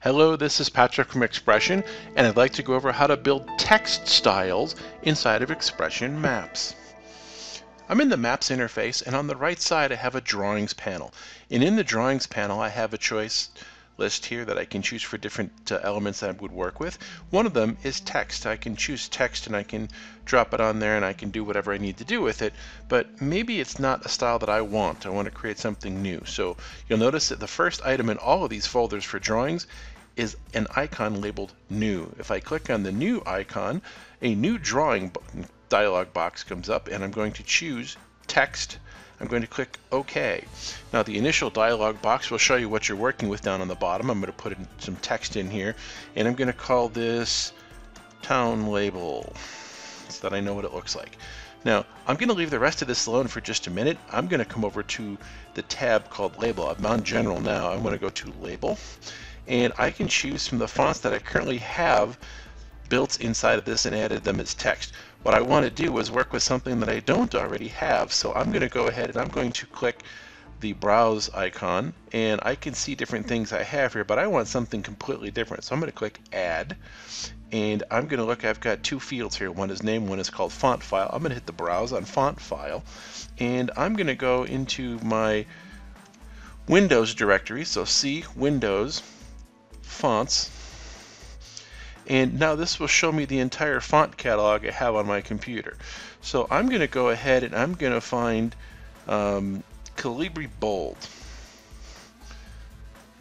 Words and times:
Hello, 0.00 0.36
this 0.36 0.60
is 0.60 0.68
Patrick 0.68 1.10
from 1.10 1.22
XPression, 1.22 1.84
and 2.14 2.24
I'd 2.24 2.36
like 2.36 2.52
to 2.52 2.62
go 2.62 2.74
over 2.74 2.92
how 2.92 3.08
to 3.08 3.16
build 3.16 3.48
text 3.58 4.06
styles 4.06 4.76
inside 5.02 5.42
of 5.42 5.48
XPression 5.48 6.20
Maps. 6.20 6.76
I'm 7.88 8.00
in 8.00 8.08
the 8.08 8.16
Maps 8.16 8.48
interface, 8.48 9.04
and 9.04 9.16
on 9.16 9.26
the 9.26 9.34
right 9.34 9.60
side 9.60 9.90
I 9.90 9.96
have 9.96 10.14
a 10.14 10.20
Drawings 10.20 10.72
panel. 10.72 11.12
And 11.50 11.64
in 11.64 11.74
the 11.74 11.82
Drawings 11.82 12.28
panel 12.28 12.60
I 12.60 12.68
have 12.68 12.94
a 12.94 12.98
choice 12.98 13.48
list 13.98 14.24
here 14.24 14.44
that 14.44 14.56
I 14.56 14.64
can 14.64 14.80
choose 14.80 15.02
for 15.02 15.18
different 15.18 15.72
uh, 15.72 15.80
elements 15.82 16.20
that 16.20 16.30
I 16.30 16.32
would 16.40 16.52
work 16.52 16.80
with. 16.80 16.98
One 17.30 17.46
of 17.46 17.52
them 17.52 17.76
is 17.82 18.00
text. 18.00 18.46
I 18.46 18.56
can 18.56 18.76
choose 18.76 19.08
text 19.08 19.46
and 19.46 19.56
I 19.56 19.64
can 19.64 19.88
drop 20.24 20.54
it 20.54 20.60
on 20.60 20.78
there 20.78 20.96
and 20.96 21.04
I 21.04 21.12
can 21.12 21.30
do 21.30 21.44
whatever 21.44 21.72
I 21.72 21.78
need 21.78 21.98
to 21.98 22.04
do 22.04 22.20
with 22.22 22.40
it, 22.40 22.54
but 22.88 23.20
maybe 23.20 23.60
it's 23.60 23.78
not 23.78 24.06
a 24.06 24.08
style 24.08 24.38
that 24.38 24.48
I 24.48 24.60
want. 24.62 25.04
I 25.04 25.10
want 25.10 25.26
to 25.26 25.32
create 25.32 25.58
something 25.58 26.00
new. 26.00 26.22
So 26.24 26.56
you'll 26.88 26.98
notice 26.98 27.28
that 27.28 27.40
the 27.40 27.46
first 27.46 27.84
item 27.84 28.08
in 28.08 28.18
all 28.18 28.44
of 28.44 28.50
these 28.50 28.66
folders 28.66 29.04
for 29.04 29.18
drawings 29.18 29.66
is 30.16 30.36
an 30.54 30.66
icon 30.76 31.20
labeled 31.20 31.52
new. 31.68 32.12
If 32.18 32.30
I 32.30 32.40
click 32.40 32.70
on 32.70 32.82
the 32.82 32.92
new 32.92 33.22
icon, 33.26 33.82
a 34.22 34.34
new 34.34 34.58
drawing 34.58 35.12
dialog 35.68 36.12
box 36.12 36.44
comes 36.44 36.68
up 36.68 36.88
and 36.88 37.04
I'm 37.04 37.10
going 37.10 37.32
to 37.32 37.42
choose 37.42 37.96
text 38.26 38.78
I'm 39.20 39.26
going 39.26 39.42
to 39.42 39.48
click 39.48 39.78
OK. 39.90 40.44
Now 40.92 41.02
the 41.02 41.18
initial 41.18 41.50
dialog 41.50 42.00
box 42.00 42.30
will 42.30 42.38
show 42.38 42.56
you 42.56 42.68
what 42.68 42.88
you're 42.88 42.98
working 42.98 43.28
with 43.28 43.42
down 43.42 43.60
on 43.60 43.68
the 43.68 43.74
bottom. 43.74 44.10
I'm 44.10 44.20
going 44.20 44.32
to 44.32 44.38
put 44.38 44.56
some 44.78 44.96
text 44.96 45.36
in 45.36 45.50
here 45.50 45.74
and 46.14 46.28
I'm 46.28 46.34
going 46.34 46.48
to 46.48 46.52
call 46.52 46.88
this 46.88 47.52
town 48.22 48.68
label 48.68 49.32
so 50.08 50.28
that 50.28 50.36
I 50.36 50.40
know 50.40 50.54
what 50.54 50.64
it 50.64 50.74
looks 50.74 50.94
like. 50.94 51.16
Now 51.64 51.84
I'm 52.06 52.16
going 52.16 52.28
to 52.28 52.34
leave 52.34 52.50
the 52.50 52.58
rest 52.58 52.82
of 52.82 52.88
this 52.88 53.06
alone 53.06 53.26
for 53.26 53.40
just 53.40 53.66
a 53.66 53.70
minute. 53.70 53.98
I'm 54.12 54.28
going 54.28 54.38
to 54.38 54.44
come 54.44 54.64
over 54.64 54.82
to 54.82 55.18
the 55.54 55.62
tab 55.62 56.08
called 56.10 56.38
label. 56.38 56.68
I'm 56.68 56.86
on 56.86 57.02
general 57.02 57.40
now. 57.40 57.72
I'm 57.72 57.82
going 57.82 57.94
to 57.94 58.00
go 58.00 58.10
to 58.10 58.32
label 58.40 58.78
and 59.48 59.72
I 59.78 59.90
can 59.90 60.06
choose 60.06 60.46
from 60.46 60.58
the 60.58 60.68
fonts 60.68 61.00
that 61.00 61.12
I 61.12 61.18
currently 61.18 61.58
have 61.58 62.18
built 62.88 63.20
inside 63.20 63.58
of 63.58 63.64
this 63.64 63.86
and 63.86 63.96
added 63.96 64.24
them 64.24 64.40
as 64.40 64.54
text. 64.54 64.92
What 65.22 65.34
I 65.34 65.40
want 65.40 65.64
to 65.64 65.70
do 65.70 65.98
is 65.98 66.10
work 66.10 66.32
with 66.32 66.42
something 66.42 66.80
that 66.80 66.88
I 66.88 67.00
don't 67.00 67.34
already 67.34 67.68
have. 67.68 68.12
So 68.12 68.32
I'm 68.32 68.50
going 68.50 68.62
to 68.62 68.68
go 68.68 68.86
ahead 68.86 69.10
and 69.10 69.18
I'm 69.18 69.28
going 69.28 69.52
to 69.52 69.66
click 69.66 70.02
the 70.60 70.72
browse 70.72 71.30
icon 71.34 71.92
and 72.12 72.40
I 72.42 72.54
can 72.54 72.74
see 72.74 72.94
different 72.94 73.26
things 73.26 73.52
I 73.52 73.62
have 73.62 73.92
here, 73.92 74.04
but 74.04 74.18
I 74.18 74.26
want 74.26 74.48
something 74.48 74.82
completely 74.82 75.30
different. 75.30 75.64
So 75.64 75.74
I'm 75.74 75.80
going 75.80 75.90
to 75.90 75.96
click 75.96 76.20
add 76.32 76.76
and 77.52 77.82
I'm 77.90 78.06
going 78.06 78.18
to 78.18 78.24
look, 78.24 78.44
I've 78.44 78.60
got 78.60 78.82
two 78.82 79.00
fields 79.00 79.36
here. 79.36 79.50
One 79.50 79.70
is 79.70 79.82
name, 79.82 80.08
one 80.08 80.18
is 80.18 80.30
called 80.30 80.52
font 80.52 80.82
file. 80.82 81.10
I'm 81.12 81.20
going 81.20 81.30
to 81.30 81.36
hit 81.36 81.46
the 81.46 81.52
browse 81.52 81.92
on 81.92 82.04
font 82.04 82.40
file 82.40 82.82
and 83.38 83.70
I'm 83.76 83.94
going 83.94 84.08
to 84.08 84.14
go 84.14 84.44
into 84.44 84.98
my 85.00 85.46
Windows 86.68 87.14
directory. 87.14 87.64
So 87.64 87.84
C, 87.84 88.24
Windows, 88.36 89.02
fonts, 89.82 90.50
and 92.08 92.40
now 92.40 92.54
this 92.54 92.80
will 92.80 92.86
show 92.86 93.12
me 93.12 93.26
the 93.26 93.38
entire 93.38 93.80
font 93.80 94.16
catalog 94.16 94.64
I 94.64 94.70
have 94.70 94.94
on 94.94 95.06
my 95.06 95.20
computer. 95.20 95.76
So 96.22 96.48
I'm 96.50 96.68
going 96.68 96.80
to 96.80 96.86
go 96.86 97.10
ahead 97.10 97.44
and 97.44 97.54
I'm 97.54 97.74
going 97.74 97.92
to 97.92 98.00
find 98.00 98.56
um, 99.06 99.62
Calibri 99.96 100.48
Bold. 100.58 100.96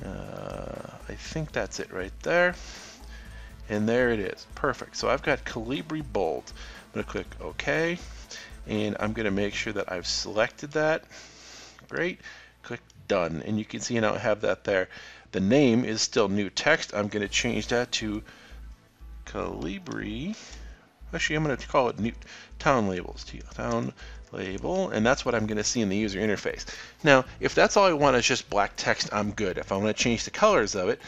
Uh, 0.04 0.90
I 1.10 1.14
think 1.16 1.52
that's 1.52 1.82
it 1.82 1.92
right 1.92 2.14
there. 2.24 2.56
And 3.68 3.90
there 3.90 4.12
it 4.12 4.20
is. 4.20 4.48
Perfect. 4.56 4.96
So 4.96 5.10
I've 5.10 5.22
got 5.22 5.44
Calibri 5.44 6.02
Bold. 6.14 6.54
I'm 6.56 6.94
going 6.94 7.06
to 7.06 7.12
click 7.12 7.28
OK. 7.42 8.00
And 8.68 8.96
I'm 9.02 9.12
going 9.12 9.26
to 9.26 9.32
make 9.32 9.54
sure 9.54 9.74
that 9.74 9.92
I've 9.92 10.08
selected 10.08 10.72
that. 10.72 11.04
Great. 11.90 12.22
Click 12.64 12.82
Done. 13.10 13.44
And 13.46 13.60
you 13.60 13.66
can 13.66 13.82
see 13.82 14.00
now 14.00 14.14
I 14.14 14.20
have 14.20 14.42
that 14.42 14.64
there. 14.64 14.88
The 15.34 15.42
name 15.42 15.84
is 15.84 16.02
still 16.02 16.30
new 16.30 16.50
text. 16.50 16.94
I'm 16.94 17.10
going 17.10 17.22
to 17.22 17.28
change 17.28 17.68
that 17.68 17.92
to 17.94 18.24
Calibri. 19.28 20.36
Actually, 21.14 21.36
I'm 21.36 21.44
going 21.44 21.56
to 21.56 21.68
call 21.68 21.90
it 21.90 22.00
new 22.00 22.12
town 22.60 22.90
labels. 22.90 23.26
Town 23.54 23.94
label, 24.32 24.90
and 24.90 25.06
that's 25.06 25.26
what 25.26 25.36
I'm 25.36 25.46
going 25.46 25.58
to 25.58 25.64
see 25.64 25.82
in 25.82 25.90
the 25.90 25.96
user 25.96 26.20
interface. 26.20 26.66
Now, 27.04 27.26
if 27.40 27.56
that's 27.56 27.78
all 27.78 27.86
I 27.86 27.94
want 27.94 28.18
is 28.18 28.26
just 28.26 28.50
black 28.50 28.74
text, 28.76 29.10
I'm 29.14 29.32
good. 29.32 29.58
If 29.58 29.72
I 29.72 29.78
want 29.78 29.96
to 29.96 30.04
change 30.04 30.26
the 30.26 30.32
colors 30.32 30.76
of 30.76 30.90
it, 30.90 31.02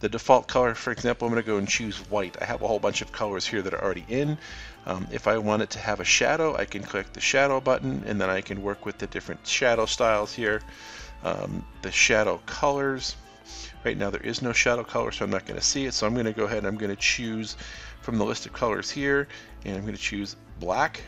the 0.00 0.08
default 0.10 0.46
color, 0.46 0.74
for 0.74 0.90
example, 0.90 1.26
I'm 1.26 1.32
going 1.32 1.42
to 1.42 1.46
go 1.46 1.56
and 1.56 1.66
choose 1.66 1.98
white. 2.10 2.36
I 2.40 2.44
have 2.44 2.62
a 2.62 2.66
whole 2.66 2.78
bunch 2.78 3.00
of 3.00 3.12
colors 3.12 3.46
here 3.46 3.62
that 3.62 3.72
are 3.72 3.82
already 3.82 4.04
in. 4.08 4.36
Um, 4.84 5.08
if 5.10 5.26
I 5.26 5.38
want 5.38 5.62
it 5.62 5.70
to 5.70 5.78
have 5.78 6.00
a 6.00 6.04
shadow, 6.04 6.54
I 6.54 6.66
can 6.66 6.82
click 6.82 7.12
the 7.12 7.20
shadow 7.20 7.60
button, 7.60 8.04
and 8.06 8.20
then 8.20 8.28
I 8.28 8.42
can 8.42 8.62
work 8.62 8.84
with 8.84 8.98
the 8.98 9.06
different 9.06 9.46
shadow 9.46 9.86
styles 9.86 10.34
here. 10.34 10.60
Um, 11.24 11.64
the 11.80 11.90
shadow 11.90 12.40
colors. 12.44 13.16
Right 13.84 13.96
now 13.96 14.10
there 14.10 14.22
is 14.22 14.42
no 14.42 14.52
shadow 14.52 14.84
color, 14.84 15.12
so 15.12 15.24
I'm 15.24 15.30
not 15.30 15.46
going 15.46 15.58
to 15.58 15.64
see 15.64 15.86
it. 15.86 15.94
So 15.94 16.06
I'm 16.06 16.14
going 16.14 16.26
to 16.26 16.32
go 16.32 16.44
ahead 16.44 16.58
and 16.58 16.66
I'm 16.66 16.76
going 16.76 16.90
to 16.90 17.00
choose 17.00 17.56
from 18.02 18.18
the 18.18 18.24
list 18.24 18.46
of 18.46 18.52
colors 18.52 18.90
here, 18.90 19.28
and 19.64 19.76
I'm 19.76 19.82
going 19.82 19.96
to 19.96 20.00
choose 20.00 20.36
black. 20.60 21.00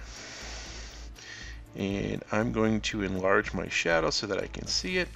And 1.77 2.23
I'm 2.33 2.53
going 2.53 2.81
to 2.83 3.03
enlarge 3.03 3.53
my 3.55 3.69
shadow 3.69 4.11
so 4.11 4.27
that 4.27 4.43
I 4.43 4.47
can 4.47 4.67
see 4.67 4.99
it. 4.99 5.09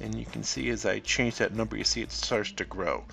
And 0.00 0.14
you 0.14 0.26
can 0.26 0.42
see 0.42 0.68
as 0.70 0.84
I 0.84 0.98
change 0.98 1.36
that 1.36 1.54
number, 1.54 1.76
you 1.76 1.84
see 1.84 2.02
it 2.02 2.10
starts 2.10 2.52
to 2.52 2.64
grow. 2.64 3.04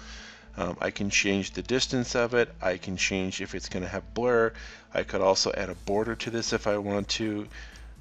Um, 0.57 0.75
I 0.81 0.89
can 0.89 1.09
change 1.09 1.51
the 1.51 1.61
distance 1.61 2.15
of 2.15 2.33
it. 2.33 2.49
I 2.61 2.77
can 2.77 2.97
change 2.97 3.39
if 3.39 3.55
it's 3.55 3.69
going 3.69 3.83
to 3.83 3.89
have 3.89 4.13
blur. 4.13 4.51
I 4.93 5.03
could 5.03 5.21
also 5.21 5.53
add 5.53 5.69
a 5.69 5.75
border 5.75 6.15
to 6.15 6.29
this 6.29 6.51
if 6.51 6.67
I 6.67 6.77
want 6.77 7.07
to. 7.09 7.47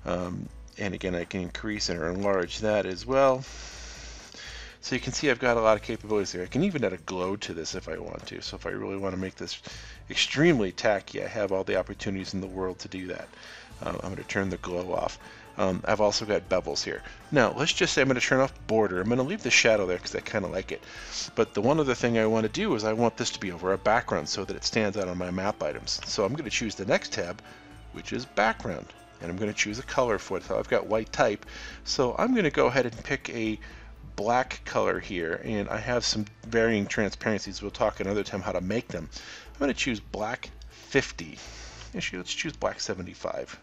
Um, 0.04 0.48
and 0.78 0.94
again, 0.94 1.14
I 1.14 1.24
can 1.24 1.42
increase 1.42 1.90
or 1.90 2.08
enlarge 2.08 2.58
that 2.60 2.86
as 2.86 3.04
well. 3.06 3.44
So 4.80 4.94
you 4.94 5.00
can 5.00 5.12
see 5.12 5.30
I've 5.30 5.40
got 5.40 5.56
a 5.56 5.60
lot 5.60 5.76
of 5.76 5.82
capabilities 5.82 6.32
here. 6.32 6.42
I 6.42 6.46
can 6.46 6.64
even 6.64 6.84
add 6.84 6.92
a 6.92 6.98
glow 6.98 7.36
to 7.36 7.54
this 7.54 7.74
if 7.74 7.88
I 7.88 7.98
want 7.98 8.26
to. 8.26 8.40
So 8.40 8.56
if 8.56 8.66
I 8.66 8.70
really 8.70 8.96
want 8.96 9.14
to 9.14 9.20
make 9.20 9.34
this 9.34 9.60
extremely 10.08 10.72
tacky, 10.72 11.22
I 11.22 11.26
have 11.26 11.52
all 11.52 11.64
the 11.64 11.76
opportunities 11.76 12.32
in 12.32 12.40
the 12.40 12.46
world 12.46 12.78
to 12.80 12.88
do 12.88 13.08
that. 13.08 13.28
Um, 13.82 13.96
I'm 13.96 14.14
going 14.14 14.16
to 14.16 14.24
turn 14.24 14.50
the 14.50 14.56
glow 14.58 14.92
off. 14.92 15.18
Um, 15.56 15.82
I've 15.84 16.00
also 16.00 16.24
got 16.24 16.48
bevels 16.48 16.84
here. 16.84 17.02
Now, 17.32 17.52
let's 17.56 17.72
just 17.72 17.92
say 17.92 18.00
I'm 18.00 18.08
going 18.08 18.20
to 18.20 18.24
turn 18.24 18.38
off 18.38 18.54
border. 18.68 19.00
I'm 19.00 19.08
going 19.08 19.18
to 19.18 19.24
leave 19.24 19.42
the 19.42 19.50
shadow 19.50 19.86
there 19.86 19.96
because 19.96 20.14
I 20.14 20.20
kind 20.20 20.44
of 20.44 20.52
like 20.52 20.70
it. 20.70 20.82
But 21.34 21.52
the 21.52 21.60
one 21.60 21.80
other 21.80 21.96
thing 21.96 22.16
I 22.16 22.26
want 22.26 22.44
to 22.46 22.52
do 22.52 22.74
is 22.76 22.84
I 22.84 22.92
want 22.92 23.16
this 23.16 23.30
to 23.30 23.40
be 23.40 23.50
over 23.50 23.72
a 23.72 23.78
background 23.78 24.28
so 24.28 24.44
that 24.44 24.56
it 24.56 24.64
stands 24.64 24.96
out 24.96 25.08
on 25.08 25.18
my 25.18 25.32
map 25.32 25.60
items. 25.60 26.00
So 26.06 26.24
I'm 26.24 26.32
going 26.32 26.44
to 26.44 26.50
choose 26.50 26.76
the 26.76 26.84
next 26.84 27.12
tab, 27.12 27.42
which 27.92 28.12
is 28.12 28.24
background. 28.24 28.86
And 29.20 29.32
I'm 29.32 29.36
going 29.36 29.52
to 29.52 29.58
choose 29.58 29.80
a 29.80 29.82
color 29.82 30.18
for 30.18 30.38
it. 30.38 30.44
So 30.44 30.56
I've 30.56 30.68
got 30.68 30.86
white 30.86 31.12
type. 31.12 31.44
So 31.82 32.14
I'm 32.16 32.34
going 32.34 32.44
to 32.44 32.50
go 32.50 32.66
ahead 32.66 32.86
and 32.86 33.04
pick 33.04 33.28
a 33.30 33.58
black 34.18 34.60
color 34.64 34.98
here 34.98 35.40
and 35.44 35.68
I 35.68 35.78
have 35.78 36.04
some 36.04 36.24
varying 36.48 36.86
transparencies. 36.86 37.62
We'll 37.62 37.70
talk 37.70 38.00
another 38.00 38.24
time 38.24 38.40
how 38.40 38.50
to 38.50 38.60
make 38.60 38.88
them. 38.88 39.08
I'm 39.14 39.58
going 39.60 39.68
to 39.68 39.78
choose 39.78 40.00
black 40.00 40.50
50. 40.70 41.38
Actually, 41.94 42.18
let's 42.18 42.34
choose 42.34 42.52
black 42.52 42.80
75 42.80 43.56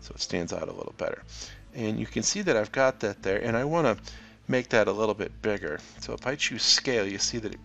so 0.00 0.12
it 0.14 0.22
stands 0.22 0.54
out 0.54 0.68
a 0.68 0.72
little 0.72 0.94
better. 0.96 1.22
And 1.74 2.00
you 2.00 2.06
can 2.06 2.22
see 2.22 2.40
that 2.42 2.56
I've 2.56 2.72
got 2.72 3.00
that 3.00 3.22
there 3.22 3.44
and 3.44 3.58
I 3.58 3.64
want 3.64 3.86
to 3.86 4.02
make 4.48 4.70
that 4.70 4.88
a 4.88 4.92
little 4.92 5.14
bit 5.14 5.42
bigger. 5.42 5.80
So 6.00 6.14
if 6.14 6.26
I 6.26 6.34
choose 6.34 6.62
scale, 6.62 7.06
you 7.06 7.18
see 7.18 7.36
that 7.36 7.52
it 7.52 7.60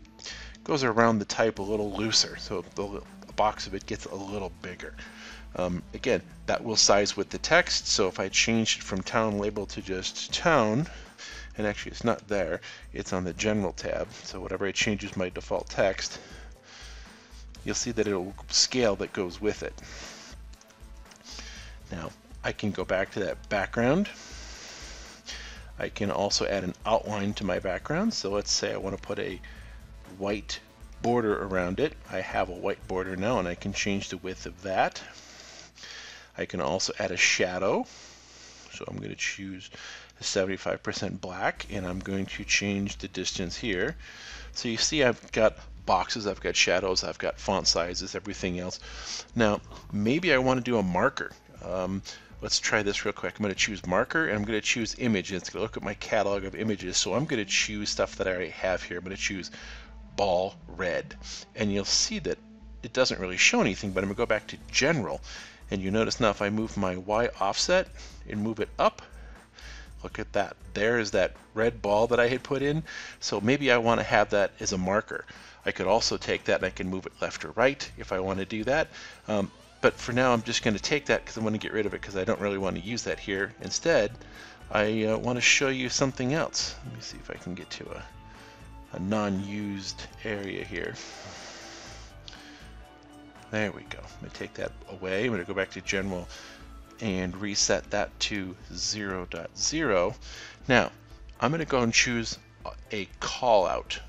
goes 0.66 0.84
around 0.84 1.20
the 1.20 1.26
type 1.26 1.60
a 1.60 1.64
little 1.64 1.94
looser. 1.94 2.36
So 2.36 2.66
the 2.76 3.02
box 3.38 3.66
of 3.66 3.76
it 3.76 3.86
gets 3.86 4.04
a 4.08 4.16
little 4.16 4.52
bigger. 4.62 4.94
Um, 5.56 5.82
again, 5.94 6.22
that 6.48 6.62
will 6.62 6.76
size 6.76 7.16
with 7.16 7.30
the 7.30 7.38
text. 7.38 7.88
So 7.88 8.10
if 8.10 8.20
I 8.20 8.28
change 8.28 8.80
it 8.80 8.84
from 8.84 9.02
town 9.02 9.38
label 9.38 9.66
to 9.68 9.82
just 9.82 10.34
town, 10.34 10.88
and 11.58 11.68
actually 11.68 11.92
it's 11.92 12.04
not 12.04 12.28
there, 12.28 12.62
it's 12.94 13.14
on 13.14 13.24
the 13.24 13.34
general 13.34 13.74
tab. 13.74 14.12
So 14.24 14.42
whatever 14.42 14.66
I 14.66 14.72
change 14.72 15.04
is 15.04 15.16
my 15.16 15.30
default 15.30 15.70
text, 15.70 16.20
you'll 17.64 17.76
see 17.76 17.92
that 17.92 18.08
it'll 18.08 18.34
scale 18.50 18.96
that 18.98 19.14
goes 19.14 19.40
with 19.40 19.64
it. 19.64 19.74
Now 21.92 22.12
I 22.44 22.52
can 22.52 22.72
go 22.72 22.84
back 22.84 23.12
to 23.12 23.20
that 23.22 23.50
background. 23.50 24.10
I 25.80 25.90
can 25.90 26.12
also 26.12 26.46
add 26.46 26.64
an 26.64 26.76
outline 26.86 27.34
to 27.36 27.44
my 27.44 27.60
background. 27.60 28.14
So 28.14 28.32
let's 28.32 28.52
say 28.52 28.74
I 28.74 28.78
want 28.78 28.96
to 28.96 29.02
put 29.02 29.20
a 29.20 29.40
white 30.18 30.60
border 31.02 31.44
around 31.44 31.80
it. 31.80 31.94
I 32.12 32.22
have 32.22 32.50
a 32.50 32.54
white 32.54 32.88
border 32.88 33.16
now 33.16 33.40
and 33.40 33.48
I 33.48 33.56
can 33.56 33.74
change 33.74 34.10
the 34.10 34.18
width 34.18 34.46
of 34.46 34.62
that. 34.64 35.02
I 36.38 36.46
can 36.46 36.62
also 36.62 36.94
add 37.00 37.12
a 37.12 37.18
shadow. 37.18 37.86
So 38.74 38.86
I'm 38.88 38.98
going 38.98 39.10
to 39.10 39.16
choose 39.16 39.70
75% 40.22 41.22
black 41.22 41.66
and 41.72 41.86
I'm 41.86 42.00
going 42.00 42.26
to 42.26 42.44
change 42.44 42.98
the 42.98 43.08
distance 43.08 43.56
here. 43.56 43.96
So 44.54 44.68
you 44.68 44.78
see 44.78 45.04
I've 45.04 45.32
got 45.32 45.58
boxes, 45.86 46.28
I've 46.28 46.42
got 46.42 46.56
shadows, 46.56 47.04
I've 47.04 47.18
got 47.18 47.40
font 47.40 47.68
sizes, 47.68 48.16
everything 48.16 48.60
else. 48.60 48.80
Now 49.36 49.62
maybe 49.92 50.34
I 50.34 50.38
want 50.38 50.60
to 50.60 50.64
do 50.64 50.78
a 50.78 50.84
marker. 50.84 51.32
Um, 51.64 52.02
let's 52.42 52.60
try 52.60 52.84
this 52.84 53.06
real 53.06 53.14
quick. 53.14 53.36
I'm 53.38 53.44
going 53.44 53.54
to 53.54 53.60
choose 53.60 53.86
marker 53.86 54.28
and 54.28 54.38
I'm 54.38 54.44
going 54.44 54.60
to 54.60 54.66
choose 54.66 54.96
image. 55.00 55.32
And 55.32 55.42
it's 55.42 55.50
going 55.50 55.62
to 55.62 55.64
look 55.64 55.78
at 55.78 55.84
my 55.84 55.94
catalog 55.96 56.44
of 56.44 56.56
images. 56.56 56.98
So 56.98 57.14
I'm 57.14 57.26
going 57.26 57.44
to 57.44 57.50
choose 57.50 57.90
stuff 57.90 58.18
that 58.18 58.28
I 58.28 58.32
already 58.32 58.50
have 58.52 58.84
here. 58.84 58.98
I'm 58.98 59.04
going 59.04 59.16
to 59.16 59.22
choose 59.22 59.50
ball 60.16 60.56
red. 60.68 61.16
And 61.56 61.72
you'll 61.72 61.86
see 61.86 62.20
that 62.20 62.38
it 62.84 62.94
doesn't 62.94 63.20
really 63.20 63.38
show 63.38 63.62
anything, 63.62 63.92
but 63.92 64.04
I'm 64.04 64.10
going 64.10 64.16
to 64.16 64.18
go 64.18 64.26
back 64.26 64.48
to 64.48 64.58
general. 64.70 65.22
And 65.74 65.82
you 65.82 65.92
notice 65.92 66.22
now 66.22 66.30
if 66.30 66.42
I 66.42 66.50
move 66.50 66.78
my 66.78 66.96
Y 66.96 67.30
offset 67.42 67.90
and 68.30 68.40
move 68.42 68.62
it 68.62 68.70
up, 68.80 69.02
Look 70.04 70.20
at 70.20 70.34
that. 70.34 70.58
There 70.74 71.00
is 71.00 71.12
that 71.12 71.32
red 71.54 71.82
ball 71.82 72.08
that 72.08 72.20
I 72.20 72.28
had 72.28 72.44
put 72.44 72.62
in. 72.62 72.84
So 73.22 73.40
maybe 73.40 73.72
I 73.72 73.78
want 73.78 74.02
to 74.02 74.04
have 74.04 74.32
that 74.32 74.52
as 74.60 74.74
a 74.74 74.78
marker. 74.78 75.26
I 75.66 75.72
could 75.72 75.88
also 75.88 76.18
take 76.18 76.44
that 76.46 76.58
and 76.58 76.66
I 76.66 76.72
can 76.72 76.90
move 76.90 77.06
it 77.06 77.14
left 77.22 77.46
or 77.46 77.52
right 77.52 77.90
if 77.98 78.12
I 78.12 78.20
want 78.20 78.40
to 78.40 78.46
do 78.46 78.66
that. 78.66 78.90
Um, 79.30 79.50
but 79.80 79.94
for 79.94 80.12
now, 80.12 80.34
I'm 80.34 80.42
just 80.42 80.62
going 80.62 80.76
to 80.76 80.82
take 80.82 81.06
that 81.06 81.24
because 81.24 81.38
I 81.38 81.42
want 81.42 81.54
to 81.56 81.60
get 81.60 81.72
rid 81.72 81.86
of 81.86 81.94
it 81.94 82.02
because 82.02 82.18
I 82.18 82.26
don't 82.26 82.42
really 82.42 82.58
want 82.58 82.76
to 82.76 82.82
use 82.82 83.04
that 83.04 83.20
here. 83.20 83.54
Instead, 83.62 84.12
I 84.72 85.06
uh, 85.06 85.18
want 85.18 85.38
to 85.38 85.42
show 85.42 85.70
you 85.70 85.88
something 85.88 86.34
else. 86.34 86.76
Let 86.86 86.96
me 86.96 87.02
see 87.02 87.18
if 87.18 87.32
I 87.32 87.36
can 87.36 87.56
get 87.56 87.70
to 87.72 87.90
a, 87.92 88.04
a 88.98 89.00
non-used 89.00 90.04
area 90.26 90.66
here. 90.66 90.96
There 93.54 93.72
we 93.72 93.84
go. 93.84 94.00
I'm 94.00 94.20
going 94.20 94.32
to 94.32 94.40
take 94.40 94.56
that 94.56 94.72
away. 94.90 95.26
I'm 95.26 95.28
going 95.28 95.40
to 95.40 95.46
go 95.46 95.54
back 95.54 95.70
to 95.74 95.82
General 95.82 96.28
and 97.02 97.38
reset 97.38 97.88
that 97.92 98.20
to 98.22 98.56
0, 98.74 99.28
0.0. 99.28 100.16
Now, 100.68 100.92
I'm 101.40 101.52
going 101.52 101.60
to 101.60 101.66
go 101.66 101.82
and 101.82 101.94
choose 101.94 102.40
a 102.92 103.08
call 103.20 103.68
out. 103.68 104.00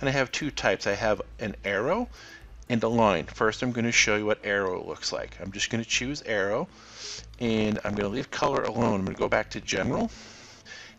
And 0.00 0.08
I 0.10 0.12
have 0.12 0.30
two 0.30 0.50
types. 0.50 0.86
I 0.86 0.92
have 0.96 1.22
an 1.38 1.56
arrow 1.64 2.10
and 2.68 2.82
a 2.82 2.88
line. 2.88 3.24
First, 3.24 3.62
I'm 3.62 3.72
going 3.72 3.86
to 3.86 3.90
show 3.90 4.16
you 4.16 4.26
what 4.26 4.44
arrow 4.44 4.84
looks 4.86 5.14
like. 5.14 5.38
I'm 5.40 5.50
just 5.50 5.70
going 5.70 5.82
to 5.82 5.88
choose 5.88 6.20
arrow 6.20 6.68
and 7.40 7.78
I'm 7.86 7.94
going 7.94 8.10
to 8.10 8.14
leave 8.14 8.30
color 8.30 8.64
alone. 8.64 8.96
I'm 9.00 9.04
going 9.06 9.16
to 9.16 9.18
go 9.18 9.30
back 9.30 9.48
to 9.52 9.62
general. 9.62 10.10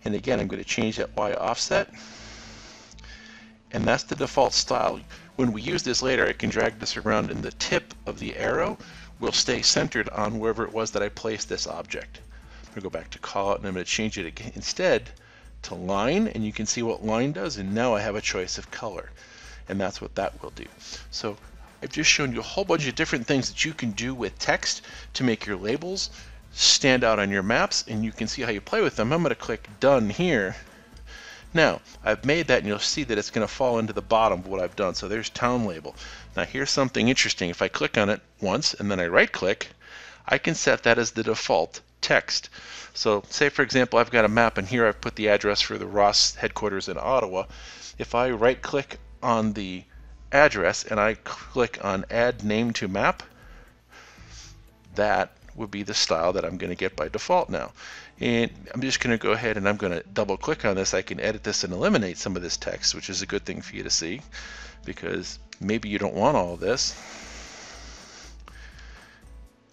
And 0.03 0.15
again, 0.15 0.39
I'm 0.39 0.47
going 0.47 0.63
to 0.63 0.67
change 0.67 0.97
that 0.97 1.15
Y 1.15 1.33
offset. 1.33 1.91
And 3.71 3.83
that's 3.83 4.05
the 4.05 4.15
default 4.15 4.53
style. 4.53 4.99
When 5.35 5.51
we 5.51 5.61
use 5.61 5.83
this 5.83 6.01
later, 6.01 6.25
I 6.25 6.33
can 6.33 6.49
drag 6.49 6.79
this 6.79 6.95
around 6.95 7.29
and 7.29 7.43
the 7.43 7.51
tip 7.51 7.93
of 8.05 8.19
the 8.19 8.37
arrow 8.37 8.77
will 9.19 9.33
stay 9.33 9.61
centered 9.61 10.07
on 10.09 10.39
wherever 10.39 10.63
it 10.63 10.71
was 10.71 10.91
that 10.91 11.03
I 11.03 11.09
placed 11.09 11.49
this 11.49 11.67
object. 11.67 12.19
I'm 12.63 12.69
going 12.69 12.75
to 12.75 12.81
go 12.81 12.89
back 12.89 13.09
to 13.11 13.19
callout 13.19 13.57
and 13.57 13.67
I'm 13.67 13.73
going 13.73 13.85
to 13.85 13.91
change 13.91 14.17
it 14.17 14.25
again, 14.25 14.53
instead 14.55 15.09
to 15.63 15.75
line 15.75 16.27
and 16.27 16.45
you 16.45 16.53
can 16.53 16.65
see 16.65 16.83
what 16.83 17.05
line 17.05 17.31
does 17.31 17.57
and 17.57 17.73
now 17.73 17.95
I 17.95 18.01
have 18.01 18.15
a 18.15 18.21
choice 18.21 18.57
of 18.57 18.71
color 18.71 19.09
and 19.67 19.79
that's 19.79 19.99
what 19.99 20.15
that 20.15 20.41
will 20.41 20.51
do. 20.51 20.65
So 21.11 21.37
I've 21.83 21.91
just 21.91 22.09
shown 22.09 22.33
you 22.33 22.39
a 22.39 22.43
whole 22.43 22.65
bunch 22.65 22.87
of 22.87 22.95
different 22.95 23.27
things 23.27 23.49
that 23.49 23.65
you 23.65 23.73
can 23.73 23.91
do 23.91 24.15
with 24.15 24.39
text 24.39 24.83
to 25.15 25.23
make 25.23 25.45
your 25.45 25.57
labels 25.57 26.11
stand 26.53 27.03
out 27.03 27.19
on 27.19 27.29
your 27.29 27.43
maps 27.43 27.83
and 27.87 28.05
you 28.05 28.11
can 28.11 28.27
see 28.27 28.41
how 28.41 28.51
you 28.51 28.61
play 28.61 28.81
with 28.81 28.95
them. 28.95 29.11
I'm 29.11 29.21
going 29.21 29.29
to 29.29 29.35
click 29.35 29.67
done 29.79 30.09
here. 30.09 30.55
Now 31.55 31.79
I've 32.03 32.25
made 32.25 32.47
that 32.47 32.59
and 32.59 32.67
you'll 32.67 32.79
see 32.79 33.05
that 33.05 33.17
it's 33.17 33.31
going 33.31 33.47
to 33.47 33.53
fall 33.53 33.79
into 33.79 33.93
the 33.93 34.01
bottom 34.01 34.39
of 34.39 34.47
what 34.47 34.59
I've 34.59 34.75
done. 34.75 34.93
So 34.93 35.07
there's 35.07 35.29
town 35.29 35.65
label. 35.65 35.95
Now 36.35 36.43
here's 36.43 36.69
something 36.69 37.07
interesting. 37.07 37.49
If 37.49 37.61
I 37.61 37.69
click 37.69 37.97
on 37.97 38.09
it 38.09 38.19
once 38.41 38.73
and 38.73 38.91
then 38.91 38.99
I 38.99 39.07
right 39.07 39.31
click, 39.31 39.69
I 40.27 40.37
can 40.37 40.53
set 40.53 40.83
that 40.83 40.97
as 40.97 41.11
the 41.11 41.23
default 41.23 41.79
text. 42.01 42.49
So 42.93 43.23
say 43.29 43.47
for 43.47 43.61
example 43.61 43.97
I've 43.97 44.11
got 44.11 44.25
a 44.25 44.27
map 44.27 44.57
and 44.57 44.67
here 44.67 44.85
I've 44.85 44.99
put 44.99 45.15
the 45.15 45.29
address 45.29 45.61
for 45.61 45.77
the 45.77 45.87
Ross 45.87 46.35
headquarters 46.35 46.89
in 46.89 46.97
Ottawa. 46.97 47.45
If 47.97 48.13
I 48.15 48.31
right 48.31 48.61
click 48.61 48.99
on 49.23 49.53
the 49.53 49.85
address 50.33 50.83
and 50.83 50.99
I 50.99 51.13
click 51.23 51.79
on 51.81 52.03
add 52.11 52.43
name 52.43 52.73
to 52.73 52.89
map, 52.89 53.23
that 54.95 55.31
would 55.55 55.71
be 55.71 55.83
the 55.83 55.93
style 55.93 56.33
that 56.33 56.43
I'm 56.43 56.57
going 56.57 56.69
to 56.69 56.75
get 56.75 56.97
by 56.97 57.07
default 57.07 57.49
now. 57.49 57.71
And 58.19 58.49
I'm 58.73 58.81
just 58.81 59.01
going 59.01 59.17
to 59.17 59.21
go 59.21 59.31
ahead 59.31 59.57
and 59.57 59.67
I'm 59.67 59.75
going 59.75 59.91
to 59.91 60.03
double 60.13 60.37
click 60.37 60.63
on 60.63 60.75
this. 60.75 60.93
I 60.93 61.01
can 61.01 61.19
edit 61.19 61.43
this 61.43 61.63
and 61.63 61.73
eliminate 61.73 62.17
some 62.17 62.35
of 62.35 62.41
this 62.41 62.55
text, 62.55 62.95
which 62.95 63.09
is 63.09 63.21
a 63.21 63.25
good 63.25 63.43
thing 63.43 63.61
for 63.61 63.75
you 63.75 63.83
to 63.83 63.89
see 63.89 64.21
because 64.85 65.37
maybe 65.59 65.89
you 65.89 65.99
don't 65.99 66.13
want 66.13 66.37
all 66.37 66.53
of 66.53 66.59
this. 66.59 66.95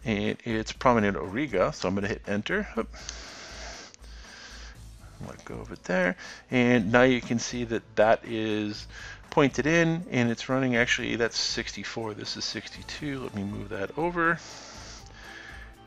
And 0.04 0.36
it's 0.44 0.72
prominent 0.72 1.16
Auriga, 1.16 1.72
so 1.72 1.88
I'm 1.88 1.94
going 1.94 2.02
to 2.02 2.08
hit 2.08 2.22
enter. 2.26 2.66
Let 5.28 5.44
go 5.44 5.60
of 5.60 5.70
it 5.70 5.84
there. 5.84 6.16
And 6.50 6.90
now 6.90 7.02
you 7.02 7.20
can 7.20 7.38
see 7.38 7.62
that 7.64 7.82
that 7.94 8.24
is 8.24 8.88
pointed 9.32 9.66
in 9.66 10.04
and 10.10 10.30
it's 10.30 10.50
running 10.50 10.76
actually 10.76 11.16
that's 11.16 11.38
64 11.38 12.12
this 12.12 12.36
is 12.36 12.44
62 12.44 13.20
let 13.20 13.34
me 13.34 13.42
move 13.42 13.70
that 13.70 13.96
over 13.96 14.38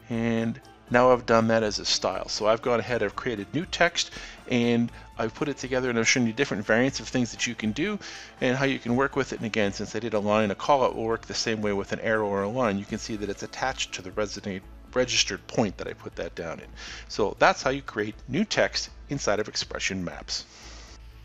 and 0.09 0.59
now 0.89 1.11
I've 1.11 1.25
done 1.25 1.47
that 1.47 1.63
as 1.63 1.79
a 1.79 1.85
style 1.85 2.29
so 2.29 2.47
I've 2.47 2.61
gone 2.61 2.79
ahead 2.79 3.03
I've 3.03 3.15
created 3.15 3.47
new 3.53 3.65
text 3.65 4.11
and 4.49 4.91
I've 5.17 5.33
put 5.33 5.49
it 5.49 5.57
together 5.57 5.89
and 5.89 5.97
I've 5.97 6.07
shown 6.07 6.27
you 6.27 6.33
different 6.33 6.65
variants 6.65 6.99
of 6.99 7.07
things 7.07 7.31
that 7.31 7.47
you 7.47 7.55
can 7.55 7.71
do 7.71 7.99
and 8.41 8.55
how 8.57 8.65
you 8.65 8.79
can 8.79 8.95
work 8.95 9.15
with 9.15 9.33
it 9.33 9.39
and 9.39 9.45
again 9.45 9.73
since 9.73 9.95
I 9.95 9.99
did 9.99 10.13
a 10.13 10.19
line 10.19 10.51
a 10.51 10.55
callout 10.55 10.95
will 10.95 11.05
work 11.05 11.25
the 11.25 11.33
same 11.33 11.61
way 11.61 11.73
with 11.73 11.91
an 11.91 11.99
arrow 11.99 12.27
or 12.27 12.43
a 12.43 12.49
line 12.49 12.77
you 12.77 12.85
can 12.85 12.99
see 12.99 13.15
that 13.15 13.29
it's 13.29 13.43
attached 13.43 13.93
to 13.93 14.01
the 14.01 14.11
resident 14.11 14.63
registered 14.93 15.45
point 15.47 15.77
that 15.77 15.87
I 15.87 15.93
put 15.93 16.15
that 16.15 16.35
down 16.35 16.59
in 16.59 16.67
so 17.07 17.35
that's 17.39 17.63
how 17.63 17.69
you 17.69 17.81
create 17.81 18.15
new 18.27 18.45
text 18.45 18.89
inside 19.09 19.39
of 19.39 19.51
XPression 19.51 20.03
Maps 20.03 20.45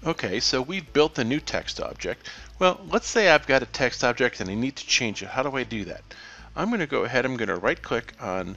Okay, 0.03 0.41
so 0.41 0.63
we've 0.63 0.91
built 0.95 1.19
a 1.19 1.25
new 1.25 1.41
text 1.41 1.79
object. 1.79 2.27
Well, 2.59 2.81
let's 2.89 3.07
say 3.07 3.29
I've 3.29 3.47
got 3.47 3.63
a 3.63 3.67
text 3.67 4.03
object 4.03 4.41
and 4.41 4.49
I 4.49 4.55
need 4.55 4.77
to 4.77 4.87
change 4.87 5.23
it. 5.23 5.29
How 5.29 5.43
do 5.43 5.55
I 5.55 5.63
do 5.63 5.85
that? 5.85 6.03
I'm 6.57 6.69
going 6.69 6.81
to 6.81 6.87
go 6.87 7.05
ahead, 7.05 7.27
I'm 7.27 7.37
going 7.37 7.51
to 7.51 7.57
right 7.57 7.81
click 7.81 8.15
on 8.19 8.57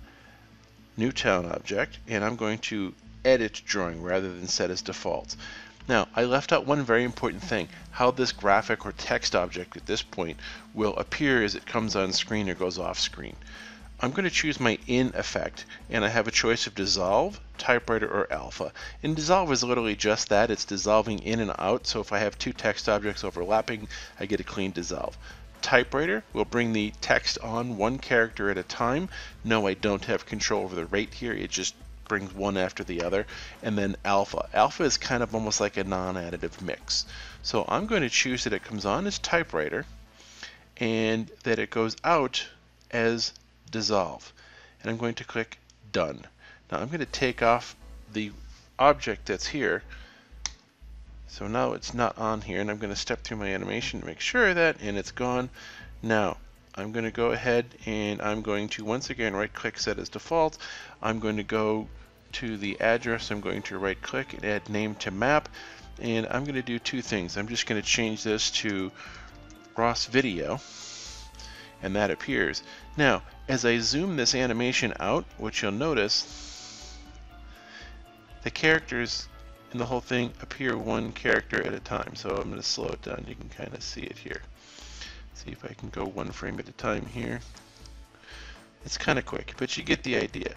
New 0.95 1.11
Town 1.11 1.45
Object, 1.45 1.97
and 2.07 2.23
I'm 2.23 2.35
going 2.35 2.59
to 2.59 2.93
edit 3.25 3.61
drawing 3.65 4.03
rather 4.03 4.29
than 4.29 4.47
set 4.47 4.69
as 4.69 4.81
default. 4.81 5.35
Now, 5.87 6.07
I 6.15 6.23
left 6.23 6.53
out 6.53 6.67
one 6.67 6.83
very 6.83 7.03
important 7.03 7.43
thing, 7.43 7.67
how 7.91 8.11
this 8.11 8.31
graphic 8.31 8.85
or 8.85 8.91
text 8.91 9.35
object 9.35 9.75
at 9.75 9.85
this 9.85 10.01
point 10.01 10.37
will 10.73 10.95
appear 10.95 11.43
as 11.43 11.55
it 11.55 11.65
comes 11.65 11.95
on 11.95 12.13
screen 12.13 12.47
or 12.47 12.53
goes 12.53 12.77
off 12.77 12.99
screen. 12.99 13.35
I'm 13.99 14.11
going 14.11 14.25
to 14.25 14.29
choose 14.29 14.59
my 14.59 14.77
in 14.85 15.13
effect 15.15 15.65
and 15.89 16.05
I 16.05 16.09
have 16.09 16.27
a 16.27 16.31
choice 16.31 16.67
of 16.67 16.75
dissolve, 16.75 17.39
typewriter, 17.57 18.07
or 18.07 18.31
alpha. 18.31 18.71
And 19.01 19.15
dissolve 19.15 19.51
is 19.51 19.63
literally 19.63 19.95
just 19.95 20.29
that, 20.29 20.51
it's 20.51 20.65
dissolving 20.65 21.19
in 21.19 21.39
and 21.39 21.53
out, 21.57 21.87
so 21.87 22.01
if 22.01 22.13
I 22.13 22.19
have 22.19 22.37
two 22.37 22.53
text 22.53 22.87
objects 22.87 23.23
overlapping, 23.23 23.87
I 24.19 24.25
get 24.25 24.39
a 24.39 24.43
clean 24.43 24.71
dissolve. 24.71 25.17
Typewriter 25.63 26.23
will 26.33 26.45
bring 26.45 26.73
the 26.73 26.93
text 27.01 27.39
on 27.39 27.77
one 27.77 27.97
character 27.97 28.51
at 28.51 28.57
a 28.57 28.63
time. 28.63 29.09
No, 29.43 29.65
I 29.65 29.73
don't 29.73 30.05
have 30.05 30.25
control 30.25 30.65
over 30.65 30.75
the 30.75 30.85
rate 30.85 31.13
here, 31.13 31.33
it 31.33 31.49
just 31.49 31.73
brings 32.07 32.33
one 32.33 32.57
after 32.57 32.83
the 32.83 33.01
other. 33.01 33.25
And 33.63 33.77
then 33.77 33.95
alpha. 34.03 34.49
Alpha 34.53 34.83
is 34.83 34.97
kind 34.97 35.23
of 35.23 35.33
almost 35.33 35.61
like 35.61 35.77
a 35.77 35.83
non-additive 35.83 36.61
mix. 36.61 37.05
So 37.41 37.65
I'm 37.67 37.87
going 37.87 38.01
to 38.01 38.09
choose 38.09 38.43
that 38.43 38.53
it 38.53 38.63
comes 38.63 38.85
on 38.85 39.07
as 39.07 39.17
typewriter 39.17 39.85
and 40.77 41.31
that 41.43 41.59
it 41.59 41.69
goes 41.69 41.95
out 42.03 42.45
as 42.91 43.33
dissolve. 43.71 44.33
And 44.81 44.91
I'm 44.91 44.97
going 44.97 45.15
to 45.15 45.23
click 45.23 45.57
done. 45.91 46.25
Now 46.71 46.79
I'm 46.79 46.87
going 46.87 46.99
to 46.99 47.05
take 47.05 47.41
off 47.41 47.75
the 48.11 48.31
object 48.77 49.27
that's 49.27 49.47
here. 49.47 49.81
So 51.33 51.47
now 51.47 51.73
it's 51.73 51.95
not 51.95 52.19
on 52.19 52.41
here 52.41 52.61
and 52.61 52.69
I'm 52.69 52.77
going 52.77 52.93
to 52.93 52.95
step 52.95 53.23
through 53.23 53.37
my 53.37 53.47
animation 53.47 53.99
to 53.99 54.05
make 54.05 54.19
sure 54.19 54.53
that 54.53 54.77
and 54.81 54.99
it's 54.99 55.09
gone. 55.09 55.49
Now 56.03 56.37
I'm 56.75 56.91
going 56.91 57.05
to 57.05 57.11
go 57.11 57.31
ahead 57.31 57.65
and 57.87 58.21
I'm 58.21 58.43
going 58.43 58.69
to 58.69 58.85
once 58.85 59.09
again 59.09 59.33
right 59.33 59.51
click 59.51 59.79
set 59.79 59.97
as 59.97 60.09
default. 60.09 60.59
I'm 61.01 61.19
going 61.19 61.37
to 61.37 61.43
go 61.43 61.87
to 62.33 62.55
the 62.55 62.79
address. 62.79 63.31
I'm 63.31 63.41
going 63.41 63.63
to 63.63 63.79
right 63.79 63.99
click 63.99 64.33
and 64.33 64.45
add 64.45 64.69
name 64.69 64.93
to 64.97 65.09
map 65.09 65.49
and 65.99 66.27
I'm 66.29 66.43
going 66.43 66.53
to 66.53 66.61
do 66.61 66.77
two 66.77 67.01
things. 67.01 67.35
I'm 67.35 67.47
just 67.47 67.65
going 67.65 67.81
to 67.81 67.87
change 67.87 68.21
this 68.21 68.51
to 68.61 68.91
Ross 69.75 70.05
video 70.05 70.61
and 71.81 71.95
that 71.95 72.11
appears. 72.11 72.61
Now, 72.95 73.23
as 73.47 73.65
I 73.65 73.79
zoom 73.79 74.17
this 74.17 74.35
animation 74.35 74.93
out, 74.99 75.25
what 75.39 75.59
you'll 75.59 75.71
notice, 75.71 76.95
the 78.43 78.51
characters 78.51 79.27
in 79.73 79.79
the 79.79 79.85
whole 79.85 80.01
thing 80.01 80.31
appear 80.41 80.77
one 80.77 81.11
character 81.11 81.61
at 81.65 81.73
a 81.73 81.79
time. 81.79 82.15
So 82.15 82.29
I'm 82.29 82.49
going 82.49 82.55
to 82.55 82.63
slow 82.63 82.87
it 82.87 83.01
down. 83.01 83.25
You 83.27 83.35
can 83.35 83.49
kind 83.49 83.73
of 83.73 83.83
see 83.83 84.01
it 84.01 84.17
here. 84.17 84.41
See 85.33 85.51
if 85.51 85.65
I 85.65 85.73
can 85.73 85.89
go 85.89 86.05
one 86.05 86.31
frame 86.31 86.59
at 86.59 86.69
a 86.69 86.73
time 86.73 87.05
here. 87.05 87.41
It's 88.85 88.97
kind 88.97 89.17
of 89.17 89.25
quick, 89.25 89.53
but 89.57 89.75
you 89.77 89.83
get 89.83 90.03
the 90.03 90.17
idea. 90.17 90.53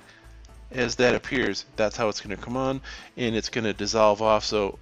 As 0.71 0.97
that 0.97 1.15
appears, 1.15 1.65
that's 1.77 1.97
how 1.97 2.09
it's 2.09 2.21
going 2.21 2.37
to 2.37 2.43
come 2.43 2.57
on, 2.57 2.81
and 3.17 3.37
it's 3.37 3.49
going 3.49 3.65
to 3.65 3.73
dissolve 3.73 4.21
off. 4.21 4.45
So 4.45 4.79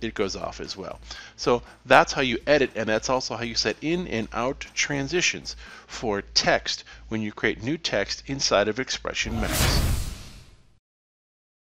it 0.00 0.14
goes 0.14 0.36
off 0.36 0.60
as 0.60 0.76
well. 0.76 1.00
So 1.36 1.62
that's 1.86 2.12
how 2.12 2.20
you 2.20 2.38
edit 2.46 2.72
and 2.74 2.88
that's 2.88 3.08
also 3.08 3.36
how 3.36 3.44
you 3.44 3.54
set 3.54 3.76
in 3.80 4.06
and 4.08 4.28
out 4.32 4.66
transitions 4.74 5.56
for 5.86 6.20
text 6.20 6.84
when 7.08 7.22
you 7.22 7.32
create 7.32 7.62
new 7.62 7.78
text 7.78 8.24
inside 8.26 8.68
of 8.68 8.76
XPression 8.76 9.40
Maps. 9.40 9.93